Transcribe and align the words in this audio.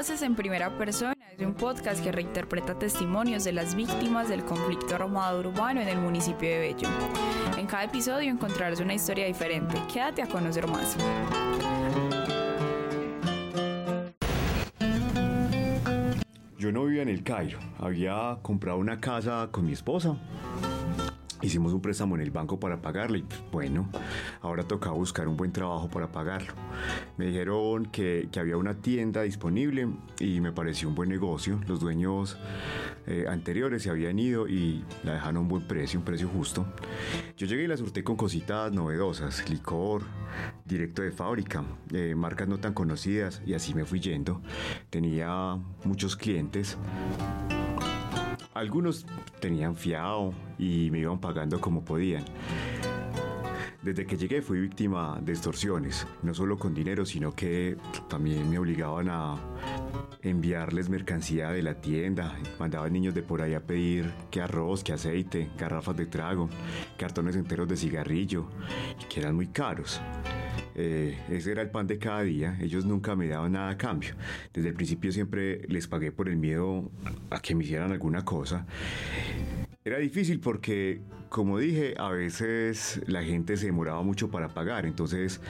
Voces 0.00 0.22
en 0.22 0.34
Primera 0.34 0.78
Persona 0.78 1.12
es 1.36 1.46
un 1.46 1.52
podcast 1.52 2.02
que 2.02 2.10
reinterpreta 2.10 2.78
testimonios 2.78 3.44
de 3.44 3.52
las 3.52 3.74
víctimas 3.74 4.30
del 4.30 4.42
conflicto 4.46 4.94
armado 4.94 5.40
urbano 5.40 5.82
en 5.82 5.88
el 5.88 5.98
municipio 5.98 6.48
de 6.48 6.58
Bello. 6.58 6.88
En 7.58 7.66
cada 7.66 7.84
episodio 7.84 8.30
encontrarás 8.30 8.80
una 8.80 8.94
historia 8.94 9.26
diferente. 9.26 9.76
Quédate 9.92 10.22
a 10.22 10.26
conocer 10.26 10.66
más. 10.68 10.96
Yo 16.56 16.72
no 16.72 16.86
vivía 16.86 17.02
en 17.02 17.10
el 17.10 17.22
Cairo, 17.22 17.58
había 17.78 18.38
comprado 18.40 18.78
una 18.78 18.98
casa 19.02 19.50
con 19.50 19.66
mi 19.66 19.74
esposa 19.74 20.16
Hicimos 21.42 21.72
un 21.72 21.80
préstamo 21.80 22.16
en 22.16 22.20
el 22.20 22.30
banco 22.30 22.60
para 22.60 22.82
pagarlo 22.82 23.16
y 23.16 23.24
bueno, 23.50 23.88
ahora 24.42 24.62
tocaba 24.64 24.94
buscar 24.94 25.26
un 25.26 25.36
buen 25.36 25.52
trabajo 25.52 25.88
para 25.88 26.12
pagarlo. 26.12 26.52
Me 27.16 27.26
dijeron 27.26 27.86
que, 27.86 28.28
había 28.38 28.56
una 28.56 28.74
tienda 28.74 29.22
disponible 29.22 29.88
y 30.18 30.40
me 30.40 30.52
pareció 30.52 30.88
un 30.88 30.94
buen 30.94 31.08
negocio. 31.08 31.60
Los 31.66 31.80
dueños 31.80 32.38
eh, 33.06 33.26
anteriores 33.28 33.82
se 33.82 33.90
habían 33.90 34.18
ido 34.18 34.48
y 34.48 34.84
la 35.02 35.14
dejaron 35.14 35.38
a 35.38 35.40
un 35.40 35.48
buen 35.48 35.66
precio, 35.66 35.98
un 35.98 36.04
precio 36.04 36.28
justo. 36.28 36.66
Yo 37.36 37.46
llegué 37.46 37.64
y 37.64 37.66
la 37.66 37.76
surté 37.76 38.04
con 38.04 38.16
cositas 38.16 38.72
novedosas, 38.72 39.48
licor, 39.48 40.02
directo 40.64 41.02
de 41.02 41.10
fábrica, 41.10 41.64
eh, 41.92 42.14
marcas 42.14 42.48
no 42.48 42.58
tan 42.58 42.74
conocidas 42.74 43.42
y 43.46 43.54
así 43.54 43.74
me 43.74 43.84
fui 43.84 44.00
yendo. 44.00 44.42
Tenía 44.90 45.58
muchos 45.84 46.16
clientes. 46.16 46.76
Algunos 48.60 49.06
tenían 49.40 49.74
fiado 49.74 50.34
y 50.58 50.90
me 50.90 50.98
iban 50.98 51.18
pagando 51.18 51.58
como 51.62 51.82
podían. 51.82 52.26
Desde 53.80 54.04
que 54.04 54.18
llegué 54.18 54.42
fui 54.42 54.60
víctima 54.60 55.18
de 55.22 55.32
extorsiones, 55.32 56.06
no 56.22 56.34
solo 56.34 56.58
con 56.58 56.74
dinero, 56.74 57.06
sino 57.06 57.32
que 57.32 57.78
también 58.10 58.50
me 58.50 58.58
obligaban 58.58 59.08
a 59.08 59.36
enviarles 60.20 60.90
mercancía 60.90 61.48
de 61.48 61.62
la 61.62 61.80
tienda, 61.80 62.38
mandaban 62.58 62.92
niños 62.92 63.14
de 63.14 63.22
por 63.22 63.40
ahí 63.40 63.54
a 63.54 63.64
pedir 63.64 64.12
que 64.30 64.42
arroz, 64.42 64.84
que 64.84 64.92
aceite, 64.92 65.48
garrafas 65.56 65.96
de 65.96 66.04
trago, 66.04 66.50
cartones 66.98 67.36
enteros 67.36 67.66
de 67.66 67.78
cigarrillo, 67.78 68.44
que 69.08 69.20
eran 69.20 69.36
muy 69.36 69.46
caros. 69.46 70.02
Eh, 70.74 71.18
ese 71.28 71.52
era 71.52 71.62
el 71.62 71.70
pan 71.70 71.86
de 71.86 71.98
cada 71.98 72.22
día, 72.22 72.58
ellos 72.60 72.84
nunca 72.84 73.16
me 73.16 73.28
daban 73.28 73.52
nada 73.52 73.70
a 73.70 73.76
cambio. 73.76 74.14
Desde 74.52 74.68
el 74.68 74.74
principio 74.74 75.12
siempre 75.12 75.62
les 75.68 75.86
pagué 75.86 76.12
por 76.12 76.28
el 76.28 76.36
miedo 76.36 76.90
a 77.30 77.40
que 77.40 77.54
me 77.54 77.64
hicieran 77.64 77.92
alguna 77.92 78.24
cosa. 78.24 78.66
Era 79.82 79.96
difícil 79.96 80.40
porque, 80.40 81.00
como 81.30 81.58
dije, 81.58 81.94
a 81.96 82.10
veces 82.10 83.00
la 83.06 83.22
gente 83.22 83.56
se 83.56 83.64
demoraba 83.64 84.02
mucho 84.02 84.30
para 84.30 84.48
pagar, 84.48 84.84
entonces 84.84 85.40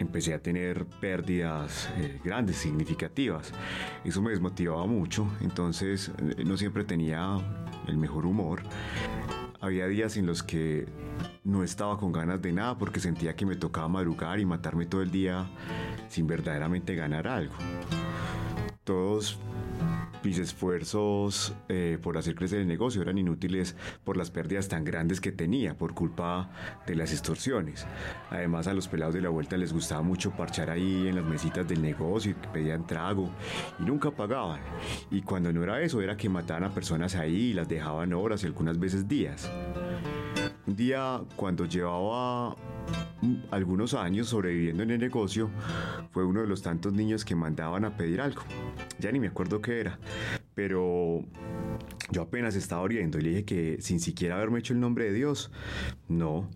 empecé 0.00 0.34
a 0.34 0.42
tener 0.42 0.86
pérdidas 1.00 1.88
eh, 1.96 2.20
grandes, 2.24 2.56
significativas. 2.56 3.52
Eso 4.04 4.20
me 4.22 4.32
desmotivaba 4.32 4.86
mucho, 4.86 5.30
entonces 5.40 6.10
eh, 6.18 6.42
no 6.44 6.56
siempre 6.56 6.82
tenía 6.82 7.38
el 7.86 7.96
mejor 7.96 8.26
humor. 8.26 8.62
Había 9.60 9.86
días 9.86 10.16
en 10.16 10.26
los 10.26 10.42
que 10.42 10.86
no 11.46 11.62
estaba 11.62 11.96
con 11.96 12.12
ganas 12.12 12.42
de 12.42 12.52
nada 12.52 12.76
porque 12.76 13.00
sentía 13.00 13.36
que 13.36 13.46
me 13.46 13.54
tocaba 13.54 13.88
madrugar 13.88 14.40
y 14.40 14.44
matarme 14.44 14.84
todo 14.84 15.00
el 15.00 15.10
día 15.10 15.46
sin 16.08 16.26
verdaderamente 16.26 16.94
ganar 16.94 17.28
algo. 17.28 17.54
Todos 18.82 19.38
mis 20.24 20.38
esfuerzos 20.38 21.54
eh, 21.68 21.98
por 22.02 22.18
hacer 22.18 22.34
crecer 22.34 22.60
el 22.60 22.66
negocio 22.66 23.00
eran 23.00 23.16
inútiles 23.16 23.76
por 24.02 24.16
las 24.16 24.32
pérdidas 24.32 24.66
tan 24.66 24.84
grandes 24.84 25.20
que 25.20 25.30
tenía 25.30 25.78
por 25.78 25.94
culpa 25.94 26.50
de 26.84 26.96
las 26.96 27.12
extorsiones. 27.12 27.86
Además 28.30 28.66
a 28.66 28.74
los 28.74 28.88
pelados 28.88 29.14
de 29.14 29.20
la 29.20 29.28
vuelta 29.28 29.56
les 29.56 29.72
gustaba 29.72 30.02
mucho 30.02 30.32
parchar 30.32 30.68
ahí 30.70 31.06
en 31.06 31.14
las 31.14 31.24
mesitas 31.24 31.68
del 31.68 31.80
negocio 31.80 32.32
y 32.32 32.46
pedían 32.48 32.88
trago 32.88 33.30
y 33.78 33.84
nunca 33.84 34.10
pagaban. 34.10 34.60
Y 35.12 35.22
cuando 35.22 35.52
no 35.52 35.62
era 35.62 35.80
eso 35.80 36.02
era 36.02 36.16
que 36.16 36.28
mataban 36.28 36.64
a 36.64 36.74
personas 36.74 37.14
ahí 37.14 37.50
y 37.50 37.52
las 37.52 37.68
dejaban 37.68 38.12
horas 38.12 38.42
y 38.42 38.46
algunas 38.46 38.80
veces 38.80 39.06
días. 39.06 39.48
Un 40.66 40.74
día, 40.74 41.22
cuando 41.36 41.64
llevaba 41.64 42.56
algunos 43.52 43.94
años 43.94 44.28
sobreviviendo 44.28 44.82
en 44.82 44.90
el 44.90 44.98
negocio, 44.98 45.48
fue 46.10 46.24
uno 46.24 46.40
de 46.40 46.48
los 46.48 46.60
tantos 46.60 46.92
niños 46.92 47.24
que 47.24 47.36
mandaban 47.36 47.84
a 47.84 47.96
pedir 47.96 48.20
algo. 48.20 48.42
Ya 48.98 49.12
ni 49.12 49.20
me 49.20 49.28
acuerdo 49.28 49.60
qué 49.60 49.78
era, 49.78 50.00
pero 50.54 51.24
yo 52.10 52.22
apenas 52.22 52.56
estaba 52.56 52.82
oriendo 52.82 53.18
y 53.18 53.22
le 53.22 53.28
dije 53.28 53.44
que 53.44 53.76
sin 53.80 54.00
siquiera 54.00 54.34
haberme 54.34 54.58
hecho 54.58 54.72
el 54.72 54.80
nombre 54.80 55.04
de 55.04 55.12
Dios, 55.12 55.52
no. 56.08 56.50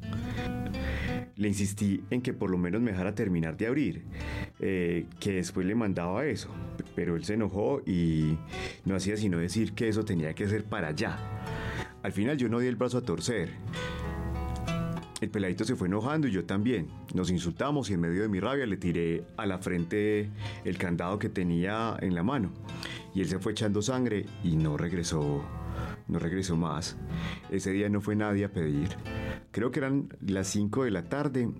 Le 1.37 1.47
insistí 1.47 2.03
en 2.11 2.21
que 2.21 2.33
por 2.33 2.51
lo 2.51 2.59
menos 2.59 2.81
me 2.81 2.91
dejara 2.91 3.15
terminar 3.15 3.57
de 3.57 3.69
abrir, 3.69 4.05
eh, 4.59 5.07
que 5.21 5.35
después 5.35 5.67
le 5.67 5.77
mandaba 5.77 6.27
eso, 6.27 6.51
pero 6.97 7.15
él 7.15 7.25
se 7.25 7.35
enojó 7.35 7.81
y 7.87 8.37
no 8.85 8.97
hacía 8.97 9.17
sino 9.17 9.39
decir 9.39 9.73
que 9.73 9.89
eso 9.89 10.05
tenía 10.05 10.35
que 10.35 10.49
ser 10.49 10.65
para 10.65 10.89
allá. 10.89 11.17
Al 12.03 12.13
final 12.13 12.37
yo 12.37 12.49
no 12.49 12.59
di 12.59 12.67
el 12.67 12.77
brazo 12.77 12.99
a 12.99 13.03
torcer 13.03 13.51
el 15.21 15.29
peladito 15.29 15.65
se 15.65 15.77
fue 15.77 15.89
enojando 15.89 16.27
y 16.29 16.33
yo 16.33 16.45
también. 16.45 16.89
Nos 17.15 17.31
insultamos 17.31 17.91
y 17.91 17.95
en 17.95 18.01
medio 18.01 18.23
de 18.23 18.29
mi 18.29 18.41
rabia 18.41 18.67
le 18.67 18.77
tiré 18.77 19.25
a 19.37 19.47
la 19.47 19.59
frente 19.59 20.31
el 20.65 20.79
candado 20.79 21.19
que 21.19 21.29
tenía 21.29 21.97
en 22.01 22.15
la 22.15 22.23
mano. 22.23 22.51
Y 23.15 23.21
él 23.21 23.29
se 23.29 23.39
fue 23.39 23.53
echando 23.53 23.83
sangre 23.83 24.25
y 24.43 24.57
no 24.57 24.77
regresó, 24.77 25.43
no 26.09 26.19
regresó 26.19 26.57
más. 26.57 26.97
Ese 27.51 27.71
día 27.71 27.89
no 27.91 28.01
fue 28.01 28.17
nadie 28.17 28.47
a 28.47 28.53
pedir. 28.53 28.89
Creo 29.51 29.71
que 29.71 29.81
eran 29.81 30.09
las 30.27 30.49
5 30.49 30.85
de 30.85 30.91
la 30.91 31.05
tarde 31.05 31.51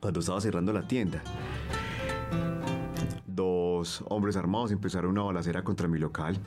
cuando 0.00 0.20
estaba 0.20 0.40
cerrando 0.40 0.72
la 0.72 0.88
tienda. 0.88 1.22
Dos 3.26 4.04
hombres 4.08 4.36
armados 4.36 4.70
empezaron 4.70 5.10
una 5.10 5.22
balacera 5.22 5.64
contra 5.64 5.86
mi 5.86 5.98
local. 5.98 6.38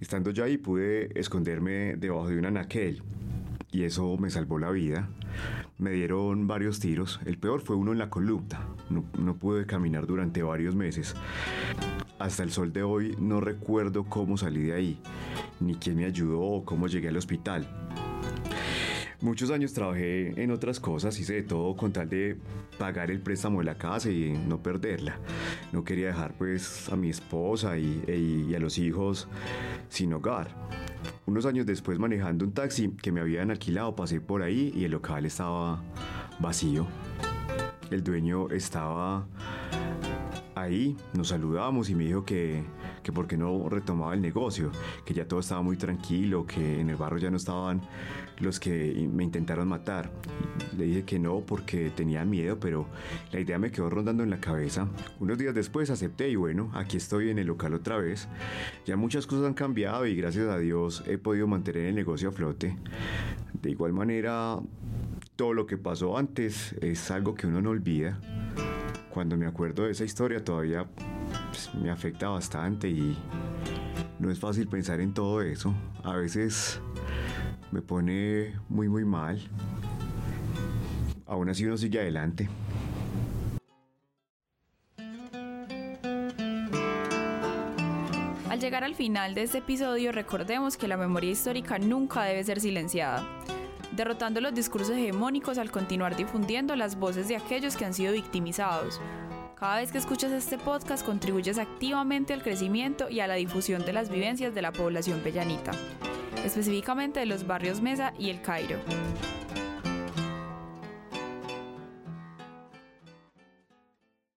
Estando 0.00 0.30
ya 0.30 0.44
ahí 0.44 0.58
pude 0.58 1.18
esconderme 1.18 1.96
debajo 1.96 2.28
de 2.28 2.38
un 2.38 2.46
anaquel 2.46 3.02
y 3.70 3.82
eso 3.82 4.16
me 4.16 4.30
salvó 4.30 4.58
la 4.58 4.70
vida. 4.70 5.08
Me 5.78 5.90
dieron 5.90 6.46
varios 6.46 6.80
tiros, 6.80 7.20
el 7.26 7.38
peor 7.38 7.60
fue 7.60 7.76
uno 7.76 7.92
en 7.92 7.98
la 7.98 8.10
columna. 8.10 8.60
No, 8.90 9.04
no, 9.18 9.36
pude 9.36 9.66
caminar 9.66 10.06
durante 10.06 10.42
varios 10.42 10.74
meses. 10.74 11.14
Hasta 12.18 12.42
el 12.42 12.50
sol 12.50 12.72
de 12.72 12.82
hoy 12.82 13.16
no 13.20 13.40
recuerdo 13.40 14.04
cómo 14.04 14.36
salí 14.36 14.62
de 14.62 14.72
ahí, 14.72 15.00
ni 15.60 15.74
quién 15.74 15.96
me 15.96 16.04
ayudó 16.04 16.40
o 16.40 16.64
cómo 16.64 16.88
llegué 16.88 17.08
al 17.08 17.16
hospital. 17.16 17.68
Muchos 19.20 19.50
años 19.50 19.72
trabajé 19.72 20.40
en 20.40 20.52
otras 20.52 20.78
cosas, 20.78 21.18
hice 21.18 21.34
de 21.34 21.42
todo 21.42 21.74
con 21.74 21.92
tal 21.92 22.08
de 22.08 22.36
pagar 22.78 23.10
el 23.10 23.20
préstamo 23.20 23.58
de 23.58 23.64
la 23.64 23.76
casa 23.76 24.10
y 24.10 24.30
no 24.30 24.62
perderla. 24.62 25.18
No 25.72 25.82
quería 25.82 26.06
dejar 26.06 26.34
pues 26.34 26.88
a 26.88 26.94
mi 26.94 27.10
esposa 27.10 27.76
y, 27.78 28.00
e, 28.06 28.16
y 28.16 28.54
a 28.54 28.60
los 28.60 28.78
hijos 28.78 29.26
sin 29.88 30.12
hogar. 30.12 30.54
Unos 31.26 31.46
años 31.46 31.66
después 31.66 31.98
manejando 31.98 32.44
un 32.44 32.52
taxi 32.52 32.90
que 32.90 33.10
me 33.10 33.20
habían 33.20 33.50
alquilado 33.50 33.96
pasé 33.96 34.20
por 34.20 34.40
ahí 34.40 34.72
y 34.76 34.84
el 34.84 34.92
local 34.92 35.26
estaba 35.26 35.82
vacío. 36.38 36.86
El 37.90 38.04
dueño 38.04 38.48
estaba 38.50 39.26
ahí, 40.54 40.96
nos 41.12 41.28
saludamos 41.28 41.90
y 41.90 41.96
me 41.96 42.04
dijo 42.04 42.24
que 42.24 42.62
que 43.02 43.12
por 43.12 43.26
qué 43.26 43.36
no 43.36 43.68
retomaba 43.68 44.14
el 44.14 44.20
negocio, 44.20 44.70
que 45.04 45.14
ya 45.14 45.26
todo 45.26 45.40
estaba 45.40 45.62
muy 45.62 45.76
tranquilo, 45.76 46.46
que 46.46 46.80
en 46.80 46.90
el 46.90 46.96
barrio 46.96 47.18
ya 47.18 47.30
no 47.30 47.36
estaban 47.36 47.80
los 48.40 48.60
que 48.60 49.08
me 49.12 49.24
intentaron 49.24 49.68
matar. 49.68 50.10
Le 50.76 50.84
dije 50.84 51.04
que 51.04 51.18
no 51.18 51.40
porque 51.40 51.90
tenía 51.90 52.24
miedo, 52.24 52.58
pero 52.60 52.86
la 53.32 53.40
idea 53.40 53.58
me 53.58 53.70
quedó 53.70 53.90
rondando 53.90 54.22
en 54.22 54.30
la 54.30 54.40
cabeza. 54.40 54.88
Unos 55.20 55.38
días 55.38 55.54
después 55.54 55.90
acepté 55.90 56.28
y 56.28 56.36
bueno, 56.36 56.70
aquí 56.74 56.96
estoy 56.96 57.30
en 57.30 57.38
el 57.38 57.46
local 57.46 57.74
otra 57.74 57.98
vez. 57.98 58.28
Ya 58.86 58.96
muchas 58.96 59.26
cosas 59.26 59.46
han 59.46 59.54
cambiado 59.54 60.06
y 60.06 60.14
gracias 60.14 60.48
a 60.48 60.58
Dios 60.58 61.02
he 61.06 61.18
podido 61.18 61.46
mantener 61.46 61.86
el 61.86 61.94
negocio 61.94 62.28
a 62.28 62.32
flote. 62.32 62.76
De 63.60 63.70
igual 63.70 63.92
manera, 63.92 64.58
todo 65.36 65.52
lo 65.54 65.66
que 65.66 65.76
pasó 65.76 66.16
antes 66.16 66.74
es 66.80 67.10
algo 67.10 67.34
que 67.34 67.46
uno 67.46 67.60
no 67.60 67.70
olvida. 67.70 68.20
Cuando 69.10 69.36
me 69.36 69.46
acuerdo 69.46 69.84
de 69.84 69.92
esa 69.92 70.04
historia 70.04 70.44
todavía 70.44 70.86
pues, 71.58 71.74
me 71.74 71.90
afecta 71.90 72.28
bastante 72.28 72.88
y 72.88 73.16
no 74.18 74.30
es 74.30 74.38
fácil 74.38 74.68
pensar 74.68 75.00
en 75.00 75.12
todo 75.12 75.42
eso. 75.42 75.74
A 76.04 76.14
veces 76.14 76.80
me 77.72 77.82
pone 77.82 78.54
muy 78.68 78.88
muy 78.88 79.04
mal. 79.04 79.40
Aún 81.26 81.48
así 81.48 81.64
uno 81.64 81.76
sigue 81.76 82.00
adelante. 82.00 82.48
Al 88.48 88.60
llegar 88.60 88.84
al 88.84 88.94
final 88.94 89.34
de 89.34 89.42
este 89.42 89.58
episodio, 89.58 90.10
recordemos 90.12 90.76
que 90.76 90.88
la 90.88 90.96
memoria 90.96 91.30
histórica 91.30 91.78
nunca 91.78 92.22
debe 92.22 92.44
ser 92.44 92.60
silenciada. 92.60 93.24
derrotando 93.96 94.40
los 94.40 94.54
discursos 94.54 94.90
hegemónicos 94.96 95.58
al 95.58 95.72
continuar 95.72 96.14
difundiendo 96.14 96.76
las 96.76 96.96
voces 97.00 97.26
de 97.26 97.34
aquellos 97.34 97.76
que 97.76 97.84
han 97.84 97.94
sido 97.94 98.12
victimizados. 98.12 99.00
Cada 99.58 99.78
vez 99.78 99.90
que 99.90 99.98
escuchas 99.98 100.30
este 100.30 100.56
podcast 100.56 101.04
contribuyes 101.04 101.58
activamente 101.58 102.32
al 102.32 102.44
crecimiento 102.44 103.10
y 103.10 103.18
a 103.18 103.26
la 103.26 103.34
difusión 103.34 103.84
de 103.84 103.92
las 103.92 104.08
vivencias 104.08 104.54
de 104.54 104.62
la 104.62 104.70
población 104.70 105.18
pellanita, 105.18 105.72
específicamente 106.44 107.18
de 107.18 107.26
los 107.26 107.44
barrios 107.44 107.80
Mesa 107.80 108.14
y 108.20 108.30
El 108.30 108.40
Cairo. 108.40 108.78